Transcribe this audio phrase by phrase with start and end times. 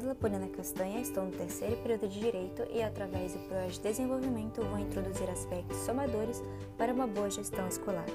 [0.00, 4.62] Priscila Polina Castanha, estou no terceiro período de Direito e, através do Projeto de Desenvolvimento,
[4.62, 6.42] vou introduzir aspectos somadores
[6.78, 8.06] para uma boa gestão escolar.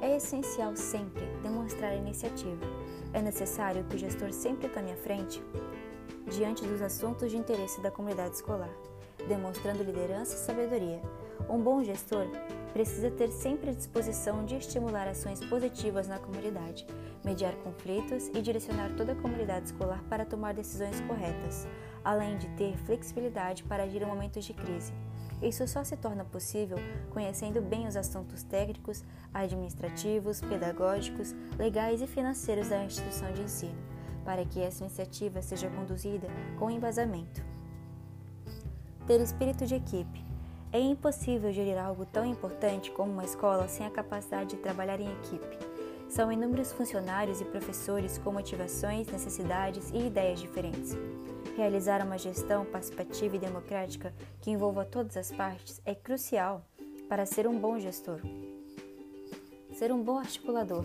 [0.00, 2.64] É essencial sempre demonstrar iniciativa.
[3.12, 5.42] É necessário que o gestor sempre tome a frente
[6.30, 8.70] diante dos assuntos de interesse da comunidade escolar,
[9.26, 11.02] demonstrando liderança e sabedoria.
[11.48, 12.28] Um bom gestor
[12.72, 16.86] precisa ter sempre a disposição de estimular ações positivas na comunidade,
[17.24, 21.66] mediar conflitos e direcionar toda a comunidade escolar para tomar decisões corretas,
[22.04, 24.92] além de ter flexibilidade para agir em momentos de crise.
[25.42, 26.78] Isso só se torna possível
[27.10, 29.02] conhecendo bem os assuntos técnicos,
[29.32, 33.78] administrativos, pedagógicos, legais e financeiros da instituição de ensino,
[34.24, 37.42] para que essa iniciativa seja conduzida com embasamento.
[39.06, 40.29] Ter espírito de equipe
[40.72, 45.12] é impossível gerir algo tão importante como uma escola sem a capacidade de trabalhar em
[45.12, 45.58] equipe.
[46.08, 50.96] São inúmeros funcionários e professores com motivações, necessidades e ideias diferentes.
[51.56, 56.64] Realizar uma gestão participativa e democrática que envolva todas as partes é crucial
[57.08, 58.20] para ser um bom gestor.
[59.72, 60.84] Ser um bom articulador.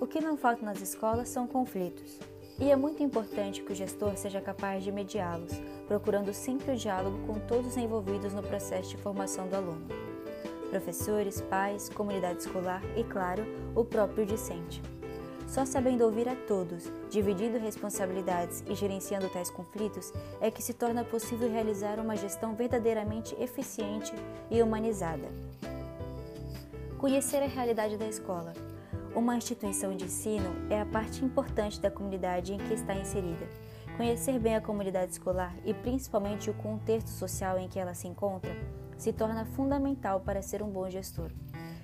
[0.00, 2.18] O que não falta nas escolas são conflitos.
[2.60, 5.52] E é muito importante que o gestor seja capaz de mediá-los,
[5.88, 9.88] procurando sempre o diálogo com todos os envolvidos no processo de formação do aluno.
[10.68, 13.44] Professores, pais, comunidade escolar e, claro,
[13.74, 14.82] o próprio discente.
[15.48, 21.02] Só sabendo ouvir a todos, dividindo responsabilidades e gerenciando tais conflitos, é que se torna
[21.02, 24.12] possível realizar uma gestão verdadeiramente eficiente
[24.50, 25.28] e humanizada.
[26.98, 28.52] Conhecer a realidade da escola.
[29.14, 33.48] Uma instituição de ensino é a parte importante da comunidade em que está inserida.
[33.96, 38.54] Conhecer bem a comunidade escolar e principalmente o contexto social em que ela se encontra
[38.96, 41.32] se torna fundamental para ser um bom gestor.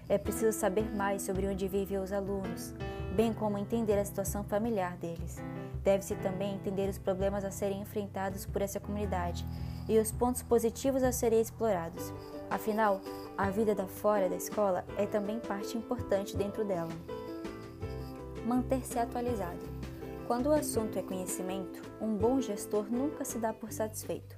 [0.09, 2.73] É preciso saber mais sobre onde vivem os alunos,
[3.17, 5.43] bem como entender a situação familiar deles.
[5.83, 9.45] Deve-se também entender os problemas a serem enfrentados por essa comunidade
[9.89, 12.13] e os pontos positivos a serem explorados.
[12.51, 13.01] Afinal,
[13.37, 16.93] a vida da fora da escola é também parte importante dentro dela
[18.47, 19.59] manter-se atualizado.
[20.27, 24.37] Quando o assunto é conhecimento, um bom gestor nunca se dá por satisfeito.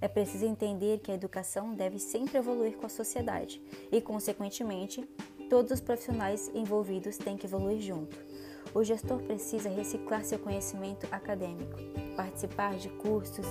[0.00, 5.02] É preciso entender que a educação deve sempre evoluir com a sociedade e, consequentemente,
[5.50, 8.16] todos os profissionais envolvidos têm que evoluir junto.
[8.74, 11.78] O gestor precisa reciclar seu conhecimento acadêmico,
[12.16, 13.46] participar de cursos,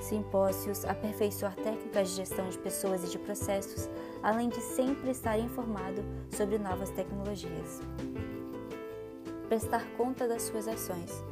[0.00, 3.88] simpósios, aperfeiçoar técnicas de gestão de pessoas e de processos,
[4.22, 7.80] além de sempre estar informado sobre novas tecnologias
[9.54, 11.22] prestar conta das suas ações.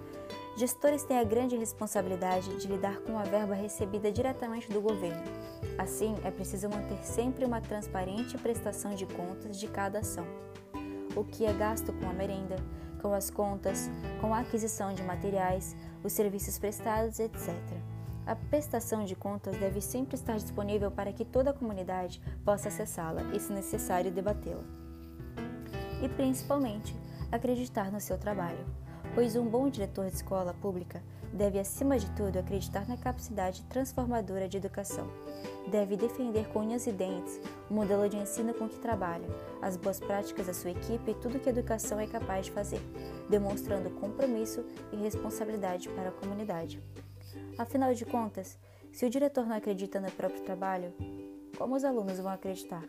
[0.56, 5.24] Gestores têm a grande responsabilidade de lidar com a verba recebida diretamente do governo.
[5.78, 10.26] Assim, é preciso manter sempre uma transparente prestação de contas de cada ação.
[11.16, 12.56] O que é gasto com a merenda,
[13.02, 13.90] com as contas,
[14.20, 17.52] com a aquisição de materiais, os serviços prestados, etc.
[18.24, 23.22] A prestação de contas deve sempre estar disponível para que toda a comunidade possa acessá-la
[23.34, 24.62] e, se necessário, debatê-la.
[26.00, 26.96] E, principalmente,
[27.32, 28.64] acreditar no seu trabalho,
[29.14, 31.02] pois um bom diretor de escola pública
[31.32, 35.06] deve, acima de tudo, acreditar na capacidade transformadora de educação.
[35.70, 37.40] Deve defender com unhas e dentes
[37.70, 39.28] o modelo de ensino com que trabalha,
[39.60, 42.80] as boas práticas da sua equipe e tudo que a educação é capaz de fazer,
[43.28, 46.82] demonstrando compromisso e responsabilidade para a comunidade.
[47.56, 48.58] Afinal de contas,
[48.92, 50.92] se o diretor não acredita no próprio trabalho,
[51.56, 52.84] como os alunos vão acreditar?